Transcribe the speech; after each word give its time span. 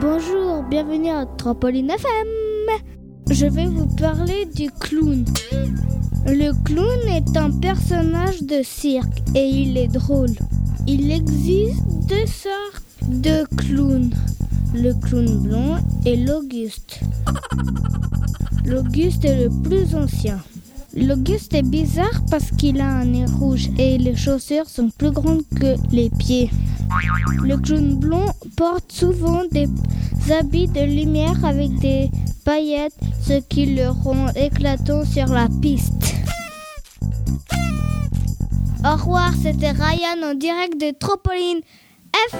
Bonjour, 0.00 0.62
bienvenue 0.62 1.10
à 1.10 1.26
Trampoline 1.26 1.90
FM. 1.90 2.84
Je 3.30 3.46
vais 3.46 3.66
vous 3.66 3.86
parler 3.96 4.46
du 4.46 4.70
clown. 4.70 5.24
Le 6.26 6.52
clown 6.62 7.08
est 7.08 7.36
un 7.36 7.50
personnage 7.50 8.42
de 8.42 8.62
cirque 8.62 9.22
et 9.34 9.44
il 9.44 9.76
est 9.76 9.88
drôle. 9.88 10.30
Il 10.86 11.10
existe 11.10 11.82
deux 12.06 12.26
sortes 12.26 12.84
de 13.08 13.44
clowns. 13.56 14.14
Le 14.72 14.92
clown 14.94 15.38
blond 15.40 15.76
et 16.06 16.16
l'Auguste. 16.16 17.00
L'Auguste 18.64 19.24
est 19.24 19.44
le 19.44 19.50
plus 19.62 19.96
ancien. 19.96 20.38
L'Auguste 20.94 21.54
est 21.54 21.68
bizarre 21.68 22.22
parce 22.30 22.52
qu'il 22.52 22.80
a 22.80 22.88
un 22.88 23.04
nez 23.04 23.26
rouge 23.40 23.68
et 23.78 23.98
les 23.98 24.14
chaussures 24.14 24.68
sont 24.68 24.90
plus 24.90 25.10
grandes 25.10 25.42
que 25.60 25.74
les 25.90 26.08
pieds. 26.10 26.50
Le 27.42 27.56
clown 27.56 27.98
blond 27.98 28.26
porte 28.56 28.90
souvent 28.90 29.42
des 29.50 29.68
habits 30.32 30.68
de 30.68 30.80
lumière 30.80 31.44
avec 31.44 31.78
des 31.78 32.10
paillettes, 32.44 32.98
ce 33.22 33.40
qui 33.48 33.74
le 33.74 33.88
rend 33.88 34.28
éclatant 34.34 35.04
sur 35.04 35.26
la 35.26 35.48
piste. 35.60 35.92
Au 38.84 38.96
revoir, 38.96 39.32
c'était 39.42 39.70
Ryan 39.70 40.30
en 40.30 40.34
direct 40.34 40.80
de 40.80 40.92
Trampoline 40.98 41.60
F. 42.30 42.36